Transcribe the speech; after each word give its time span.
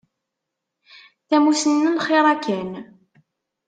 Tamussni 1.27 1.75
n 1.87 1.93
lxir 1.97 2.25
a 2.33 2.35
Ken. 2.45 2.71